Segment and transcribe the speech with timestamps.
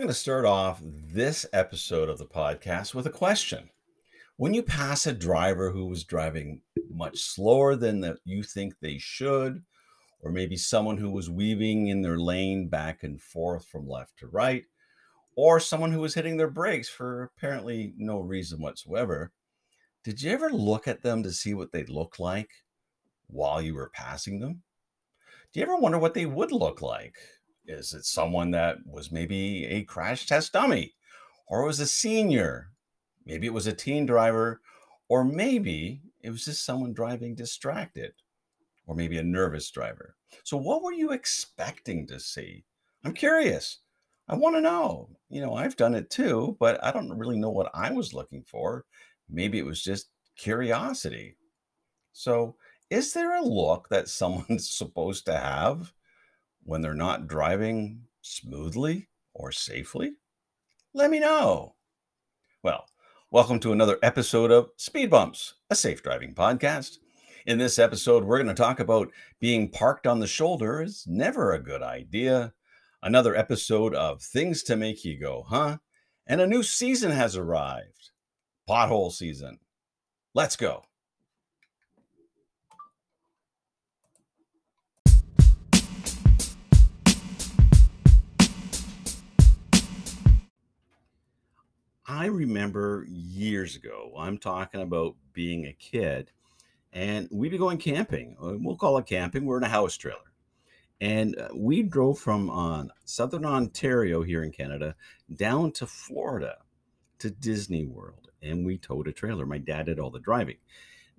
[0.00, 3.68] I'm going to start off this episode of the podcast with a question.
[4.38, 8.96] When you pass a driver who was driving much slower than that you think they
[8.96, 9.62] should,
[10.22, 14.28] or maybe someone who was weaving in their lane back and forth from left to
[14.28, 14.64] right,
[15.36, 19.32] or someone who was hitting their brakes for apparently no reason whatsoever,
[20.02, 22.48] did you ever look at them to see what they look like
[23.26, 24.62] while you were passing them?
[25.52, 27.16] Do you ever wonder what they would look like?
[27.66, 30.94] Is it someone that was maybe a crash test dummy
[31.46, 32.70] or was a senior?
[33.26, 34.60] Maybe it was a teen driver,
[35.08, 38.12] or maybe it was just someone driving distracted,
[38.86, 40.16] or maybe a nervous driver.
[40.44, 42.64] So, what were you expecting to see?
[43.04, 43.78] I'm curious.
[44.28, 45.10] I want to know.
[45.28, 48.44] You know, I've done it too, but I don't really know what I was looking
[48.44, 48.84] for.
[49.28, 51.36] Maybe it was just curiosity.
[52.12, 52.56] So,
[52.90, 55.92] is there a look that someone's supposed to have
[56.62, 60.12] when they're not driving smoothly or safely?
[60.92, 61.76] Let me know.
[62.62, 62.86] Well,
[63.30, 66.98] welcome to another episode of Speed Bumps, a safe driving podcast.
[67.46, 71.52] In this episode, we're going to talk about being parked on the shoulder is never
[71.52, 72.52] a good idea.
[73.02, 75.78] Another episode of Things to Make You Go, huh?
[76.26, 78.10] And a new season has arrived
[78.68, 79.58] pothole season.
[80.34, 80.84] Let's go.
[92.10, 96.32] I remember years ago, I'm talking about being a kid,
[96.92, 98.36] and we'd be going camping.
[98.42, 99.46] uh, We'll call it camping.
[99.46, 100.18] We're in a house trailer.
[101.00, 104.96] And uh, we drove from uh, southern Ontario here in Canada
[105.36, 106.56] down to Florida
[107.20, 108.32] to Disney World.
[108.42, 109.46] And we towed a trailer.
[109.46, 110.56] My dad did all the driving.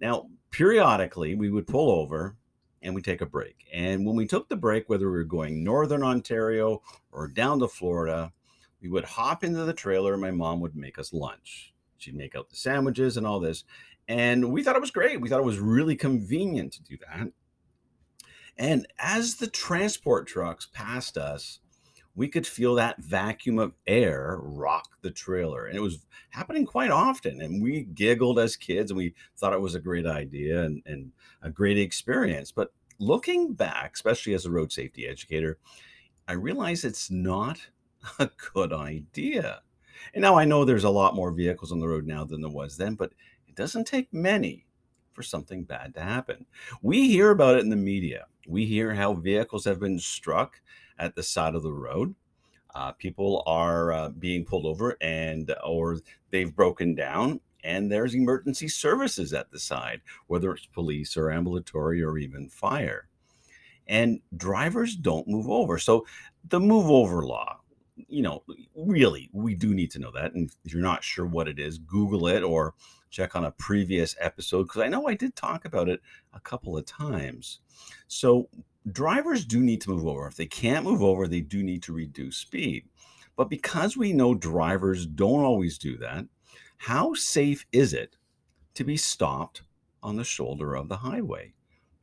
[0.01, 2.35] Now, periodically, we would pull over
[2.81, 3.65] and we take a break.
[3.71, 6.81] And when we took the break, whether we were going northern Ontario
[7.13, 8.33] or down to Florida,
[8.81, 11.73] we would hop into the trailer and my mom would make us lunch.
[11.97, 13.63] She'd make out the sandwiches and all this.
[14.07, 15.21] And we thought it was great.
[15.21, 17.27] We thought it was really convenient to do that.
[18.57, 21.59] And as the transport trucks passed us,
[22.13, 25.65] we could feel that vacuum of air rock the trailer.
[25.65, 27.39] And it was happening quite often.
[27.39, 31.11] And we giggled as kids and we thought it was a great idea and, and
[31.41, 32.51] a great experience.
[32.51, 35.57] But looking back, especially as a road safety educator,
[36.27, 37.59] I realize it's not
[38.19, 39.61] a good idea.
[40.13, 42.49] And now I know there's a lot more vehicles on the road now than there
[42.49, 43.13] was then, but
[43.47, 44.65] it doesn't take many
[45.13, 46.45] for something bad to happen.
[46.81, 48.25] We hear about it in the media.
[48.47, 50.59] We hear how vehicles have been struck
[50.97, 52.15] at the side of the road.
[52.73, 58.67] Uh, people are uh, being pulled over and or they've broken down and there's emergency
[58.67, 63.07] services at the side, whether it's police or ambulatory or even fire.
[63.87, 65.77] And drivers don't move over.
[65.77, 66.05] So
[66.47, 67.60] the move over law,
[68.07, 68.43] you know,
[68.75, 70.33] really, we do need to know that.
[70.33, 72.73] And if you're not sure what it is, Google it or
[73.09, 76.01] check on a previous episode because I know I did talk about it
[76.33, 77.59] a couple of times.
[78.07, 78.49] So,
[78.91, 80.27] drivers do need to move over.
[80.27, 82.85] If they can't move over, they do need to reduce speed.
[83.35, 86.25] But because we know drivers don't always do that,
[86.77, 88.17] how safe is it
[88.73, 89.63] to be stopped
[90.01, 91.53] on the shoulder of the highway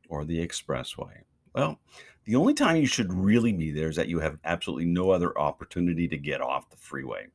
[0.07, 1.23] or the expressway?
[1.53, 1.79] Well,
[2.29, 5.35] the only time you should really be there is that you have absolutely no other
[5.39, 7.25] opportunity to get off the freeway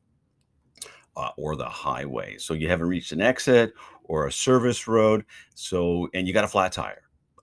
[1.17, 2.37] uh, or the highway.
[2.37, 3.73] So you haven't reached an exit
[4.05, 5.25] or a service road.
[5.53, 7.01] So, and you got a flat tire.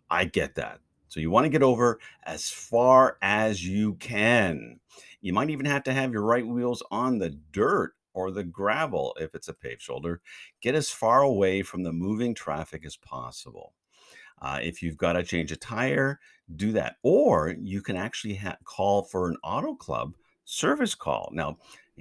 [0.09, 0.79] I get that.
[1.09, 4.81] So you want to get over as far as you can.
[5.21, 9.15] You might even have to have your right wheels on the dirt or the gravel
[9.21, 10.23] if it's a paved shoulder.
[10.63, 13.75] Get as far away from the moving traffic as possible.
[14.43, 16.19] Uh, if you've got to change a tire,
[16.57, 16.97] do that.
[17.03, 20.15] Or you can actually ha- call for an auto club
[20.45, 21.31] service call.
[21.33, 21.59] Now,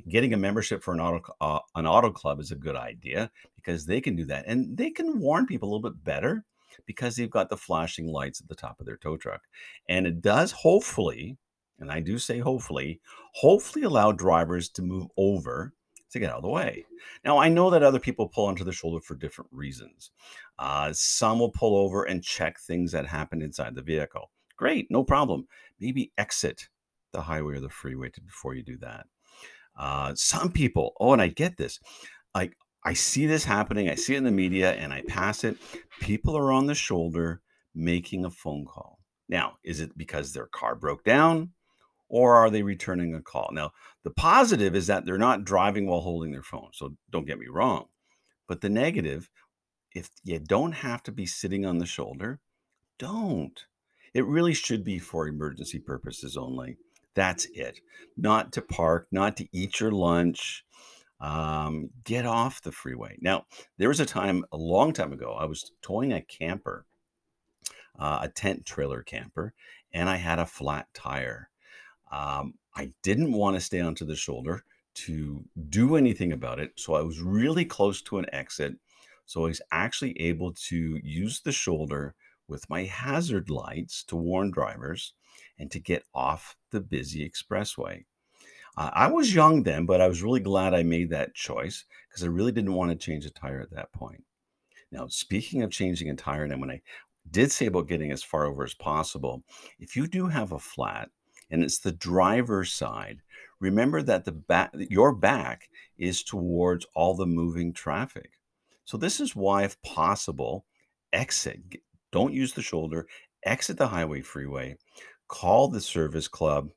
[0.09, 3.85] getting a membership for an auto uh, an auto club is a good idea because
[3.85, 6.45] they can do that and they can warn people a little bit better
[6.85, 9.41] because they've got the flashing lights at the top of their tow truck.
[9.89, 11.37] And it does hopefully,
[11.79, 13.01] and I do say hopefully,
[13.33, 15.73] hopefully allow drivers to move over
[16.11, 16.85] to get out of the way.
[17.23, 20.11] Now, I know that other people pull onto the shoulder for different reasons.
[20.59, 24.29] Uh, some will pull over and check things that happen inside the vehicle.
[24.61, 25.47] Great, no problem.
[25.79, 26.69] Maybe exit
[27.13, 29.07] the highway or the freeway to, before you do that.
[29.75, 31.79] Uh, some people, oh, and I get this.
[32.35, 32.53] Like
[32.85, 35.57] I see this happening, I see it in the media, and I pass it.
[35.99, 37.41] People are on the shoulder
[37.73, 38.99] making a phone call.
[39.27, 41.53] Now, is it because their car broke down?
[42.11, 43.49] or are they returning a call?
[43.53, 43.71] Now,
[44.03, 46.67] the positive is that they're not driving while holding their phone.
[46.73, 47.85] So don't get me wrong.
[48.49, 49.29] But the negative,
[49.95, 52.41] if you don't have to be sitting on the shoulder,
[52.99, 53.65] don't.
[54.13, 56.77] It really should be for emergency purposes only.
[57.13, 57.79] That's it.
[58.17, 60.65] Not to park, not to eat your lunch.
[61.19, 63.17] Um, get off the freeway.
[63.21, 63.45] Now,
[63.77, 66.85] there was a time a long time ago, I was towing a camper,
[67.99, 69.53] uh, a tent trailer camper,
[69.93, 71.49] and I had a flat tire.
[72.11, 76.71] Um, I didn't want to stay onto the shoulder to do anything about it.
[76.75, 78.73] So I was really close to an exit.
[79.25, 82.15] So I was actually able to use the shoulder
[82.51, 85.13] with my hazard lights to warn drivers
[85.57, 88.03] and to get off the busy expressway.
[88.77, 92.23] Uh, I was young then, but I was really glad I made that choice because
[92.23, 94.23] I really didn't want to change a tire at that point.
[94.91, 96.81] Now, speaking of changing a tire, and when I
[97.29, 99.43] did say about getting as far over as possible,
[99.79, 101.09] if you do have a flat
[101.49, 103.21] and it's the driver's side,
[103.59, 108.31] remember that the back, your back is towards all the moving traffic.
[108.85, 110.65] So this is why, if possible,
[111.13, 111.81] exit.
[112.11, 113.07] Don't use the shoulder.
[113.45, 114.77] Exit the highway freeway.
[115.27, 116.69] Call the service club.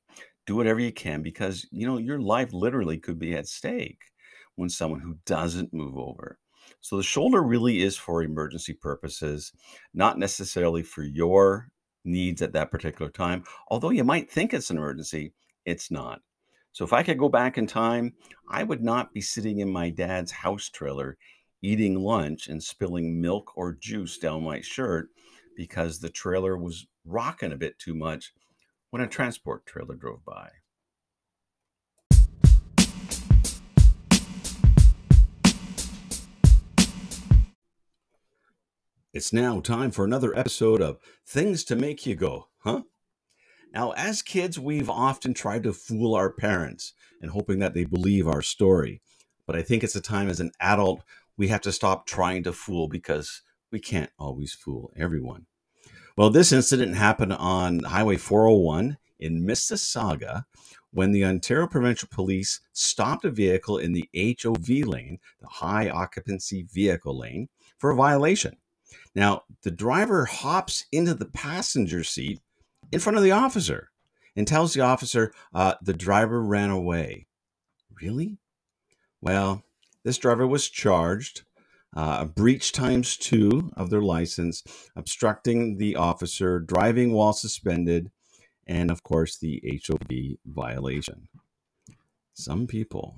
[0.47, 4.01] Do whatever you can because you know your life literally could be at stake
[4.57, 6.39] when someone who doesn't move over.
[6.81, 9.53] So the shoulder really is for emergency purposes,
[9.93, 11.69] not necessarily for your
[12.05, 13.45] needs at that particular time.
[13.69, 15.33] Although you might think it's an emergency,
[15.65, 16.21] it's not.
[16.73, 18.13] So if I could go back in time,
[18.49, 21.17] I would not be sitting in my dad's house trailer
[21.63, 25.09] eating lunch and spilling milk or juice down my shirt
[25.56, 28.33] because the trailer was rocking a bit too much
[28.91, 30.51] when a transport trailer drove by.
[39.12, 42.83] It's now time for another episode of Things to Make You Go, huh?
[43.73, 48.27] Now, as kids, we've often tried to fool our parents and hoping that they believe
[48.27, 49.03] our story.
[49.47, 51.05] But I think it's a time as an adult
[51.37, 53.43] we have to stop trying to fool because
[53.75, 55.47] we can't always fool everyone.
[56.17, 60.44] Well, this incident happened on Highway 401 in Mississauga
[60.93, 64.09] when the Ontario Provincial Police stopped a vehicle in the
[64.41, 68.59] HOV lane, the high occupancy vehicle lane, for a violation.
[69.12, 72.41] Now, the driver hops into the passenger seat
[72.93, 73.91] in front of the officer
[74.37, 77.27] and tells the officer uh, the driver ran away.
[78.00, 78.38] Really?
[79.20, 79.65] Well,
[80.05, 81.43] this driver was charged
[81.94, 84.62] uh, breach times two of their license,
[84.96, 88.11] obstructing the officer, driving while suspended,
[88.67, 91.29] and of course the HOV violation.
[92.35, 93.17] Some people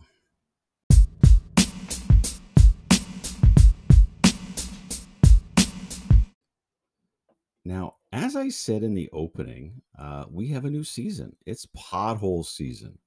[7.67, 11.35] Now, as I said in the opening, uh, we have a new season.
[11.45, 13.01] It's pothole season.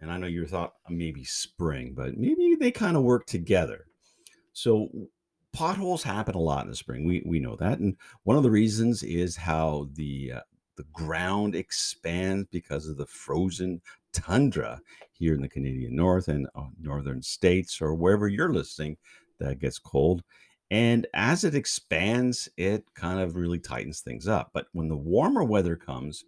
[0.00, 3.84] And I know you thought maybe spring, but maybe they kind of work together.
[4.60, 4.90] So
[5.54, 7.06] potholes happen a lot in the spring.
[7.06, 10.40] We we know that, and one of the reasons is how the uh,
[10.76, 13.80] the ground expands because of the frozen
[14.12, 14.80] tundra
[15.12, 18.98] here in the Canadian North and uh, northern states, or wherever you're listening
[19.38, 20.22] that gets cold.
[20.70, 24.50] And as it expands, it kind of really tightens things up.
[24.52, 26.22] But when the warmer weather comes,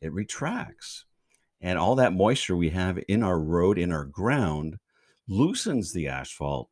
[0.00, 1.04] it retracts.
[1.60, 4.78] And all that moisture we have in our road, in our ground,
[5.28, 6.68] loosens the asphalt.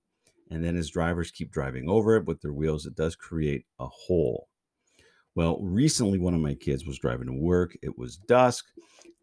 [0.50, 3.86] And then as drivers keep driving over it with their wheels, it does create a
[3.86, 4.48] hole.
[5.34, 7.76] Well, recently, one of my kids was driving to work.
[7.82, 8.66] It was dusk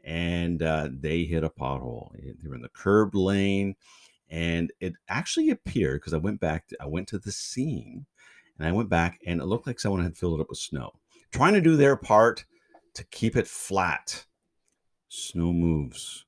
[0.03, 2.11] and uh, they hit a pothole.
[2.13, 3.75] They were in the curb lane
[4.29, 8.05] and it actually appeared because I went back, to, I went to the scene
[8.57, 10.91] and I went back and it looked like someone had filled it up with snow,
[11.31, 12.45] trying to do their part
[12.95, 14.25] to keep it flat.
[15.09, 16.25] Snow moves.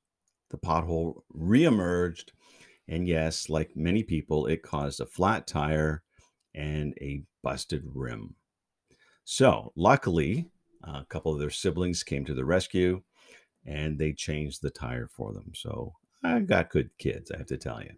[0.49, 2.29] The pothole reemerged.
[2.87, 6.03] And yes, like many people, it caused a flat tire
[6.53, 8.35] and a busted rim.
[9.25, 10.49] So, luckily,
[10.83, 13.01] a couple of their siblings came to the rescue
[13.65, 15.51] and they changed the tire for them.
[15.55, 17.91] So, I've got good kids, I have to tell you.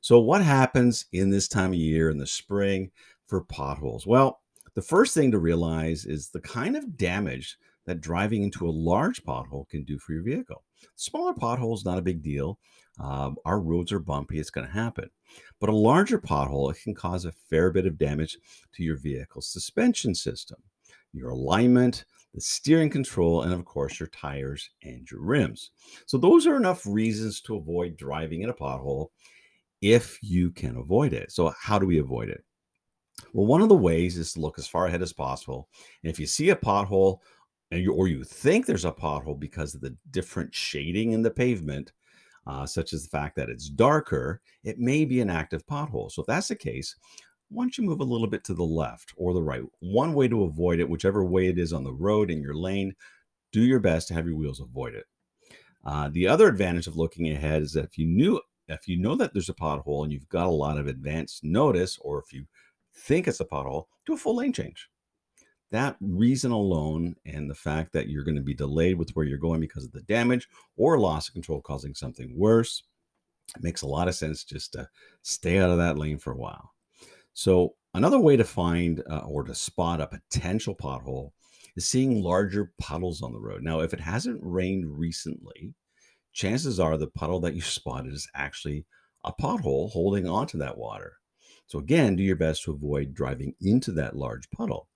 [0.00, 2.90] So, what happens in this time of year in the spring
[3.26, 4.06] for potholes?
[4.06, 4.40] Well,
[4.74, 9.22] the first thing to realize is the kind of damage that driving into a large
[9.24, 10.64] pothole can do for your vehicle.
[10.96, 12.58] Smaller potholes, not a big deal.
[13.00, 15.10] Um, our roads are bumpy, it's going to happen.
[15.60, 18.38] But a larger pothole, it can cause a fair bit of damage
[18.74, 20.58] to your vehicle's suspension system,
[21.12, 25.70] your alignment, the steering control, and of course, your tires and your rims.
[26.06, 29.08] So, those are enough reasons to avoid driving in a pothole
[29.80, 31.30] if you can avoid it.
[31.32, 32.44] So, how do we avoid it?
[33.32, 35.68] Well, one of the ways is to look as far ahead as possible.
[36.02, 37.18] And if you see a pothole,
[37.72, 41.92] or you think there's a pothole because of the different shading in the pavement,
[42.46, 46.10] uh, such as the fact that it's darker, it may be an active pothole.
[46.10, 46.94] So, if that's the case,
[47.48, 49.62] why don't you move a little bit to the left or the right?
[49.80, 52.94] One way to avoid it, whichever way it is on the road in your lane,
[53.52, 55.04] do your best to have your wheels avoid it.
[55.84, 59.14] Uh, the other advantage of looking ahead is that if you knew if you know
[59.14, 62.46] that there's a pothole and you've got a lot of advanced notice, or if you
[62.94, 64.88] think it's a pothole, do a full lane change.
[65.70, 69.38] That reason alone and the fact that you're going to be delayed with where you're
[69.38, 72.84] going because of the damage or loss of control causing something worse
[73.56, 74.88] it makes a lot of sense just to
[75.22, 76.72] stay out of that lane for a while.
[77.34, 81.32] So, another way to find uh, or to spot a potential pothole
[81.76, 83.62] is seeing larger puddles on the road.
[83.62, 85.74] Now, if it hasn't rained recently,
[86.32, 88.86] chances are the puddle that you spotted is actually
[89.24, 91.14] a pothole holding onto that water.
[91.66, 94.88] So, again, do your best to avoid driving into that large puddle.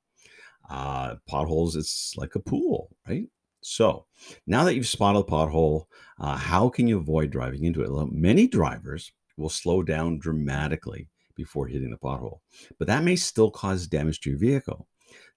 [0.69, 3.27] Uh, potholes, it's like a pool, right?
[3.61, 4.07] So,
[4.47, 5.87] now that you've spotted a pothole,
[6.21, 7.91] uh, how can you avoid driving into it?
[7.91, 12.41] Well, many drivers will slow down dramatically before hitting the pothole,
[12.79, 14.89] but that may still cause damage to your vehicle.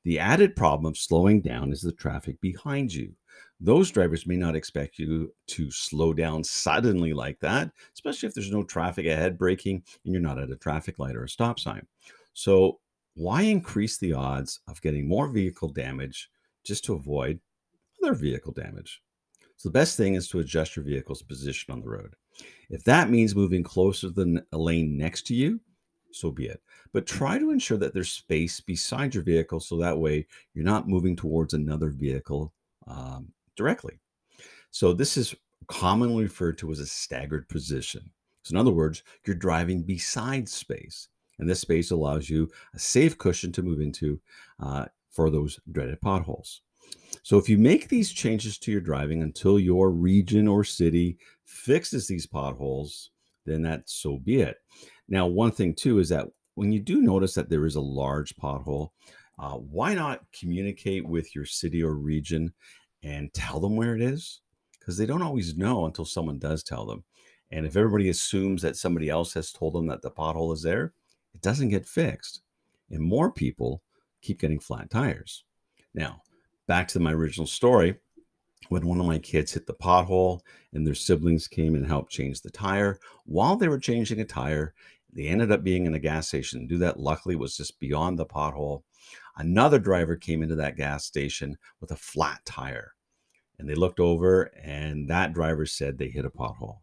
[0.04, 3.14] The added problem of slowing down is the traffic behind you.
[3.60, 8.52] Those drivers may not expect you to slow down suddenly like that, especially if there's
[8.52, 11.86] no traffic ahead braking and you're not at a traffic light or a stop sign.
[12.34, 12.80] So,
[13.16, 16.30] why increase the odds of getting more vehicle damage
[16.64, 17.40] just to avoid
[18.02, 19.02] other vehicle damage?
[19.58, 22.16] So, the best thing is to adjust your vehicle's position on the road.
[22.70, 25.60] If that means moving closer than a lane next to you,
[26.12, 26.62] so be it.
[26.94, 30.88] But try to ensure that there's space beside your vehicle so that way you're not
[30.88, 32.54] moving towards another vehicle
[32.88, 34.00] um, directly.
[34.72, 35.36] So, this is
[35.68, 38.10] commonly referred to as a staggered position.
[38.44, 41.10] So, in other words, you're driving beside space,
[41.42, 44.22] and this space allows you a safe cushion to move into
[44.62, 46.62] uh, for those dreaded potholes.
[47.24, 52.08] So, if you make these changes to your driving until your region or city fixes
[52.08, 53.10] these potholes,
[53.46, 54.58] then that so be it.
[55.10, 58.36] Now, one thing too is that when you do notice that there is a large
[58.38, 58.90] pothole,
[59.38, 62.54] uh, why not communicate with your city or region
[63.04, 64.42] and tell them where it is?
[64.80, 67.04] Because they don't always know until someone does tell them.
[67.52, 70.94] And if everybody assumes that somebody else has told them that the pothole is there,
[71.34, 72.42] it doesn't get fixed.
[72.90, 73.82] And more people
[74.22, 75.44] keep getting flat tires.
[75.94, 76.22] Now,
[76.68, 77.96] back to my original story
[78.70, 80.42] when one of my kids hit the pothole
[80.74, 83.00] and their siblings came and helped change the tire.
[83.26, 84.74] While they were changing a tire,
[85.14, 86.68] they ended up being in a gas station.
[86.68, 88.84] Do that luckily was just beyond the pothole.
[89.38, 92.94] Another driver came into that gas station with a flat tire.
[93.60, 96.80] And they looked over, and that driver said they hit a pothole.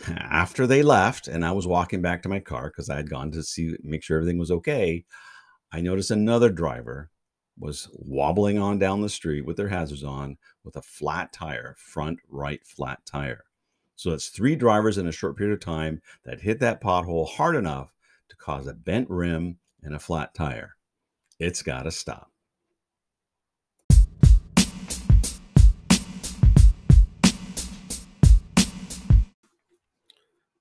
[0.16, 3.30] After they left, and I was walking back to my car because I had gone
[3.32, 5.04] to see, make sure everything was okay,
[5.72, 7.10] I noticed another driver
[7.58, 12.20] was wobbling on down the street with their hazards on with a flat tire, front
[12.28, 13.44] right flat tire.
[13.96, 17.56] So that's three drivers in a short period of time that hit that pothole hard
[17.56, 17.92] enough
[18.28, 20.76] to cause a bent rim and a flat tire.
[21.40, 22.27] It's got to stop.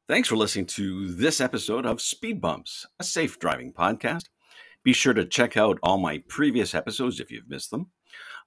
[0.08, 4.30] Thanks for listening to this episode of Speed Bumps, a safe driving podcast.
[4.82, 7.88] Be sure to check out all my previous episodes if you've missed them.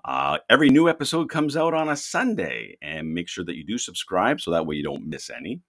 [0.03, 3.77] Uh, every new episode comes out on a Sunday, and make sure that you do
[3.77, 5.61] subscribe so that way you don't miss any.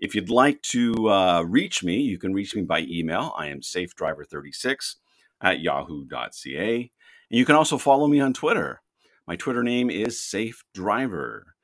[0.00, 3.34] If you'd like to uh, reach me, you can reach me by email.
[3.36, 4.94] I am safedriver36
[5.42, 6.76] at yahoo.ca.
[6.76, 8.80] And you can also follow me on Twitter.
[9.26, 11.55] My Twitter name is Safe Driver.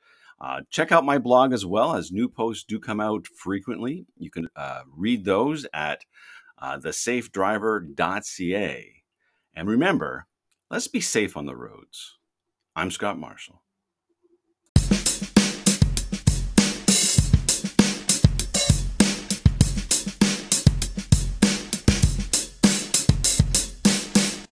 [0.43, 4.05] Uh, check out my blog as well, as new posts do come out frequently.
[4.17, 6.03] You can uh, read those at
[6.61, 8.89] uh, thesafedriver.ca.
[9.55, 10.27] And remember,
[10.73, 12.17] Let's be safe on the roads.
[12.75, 13.61] I'm Scott Marshall.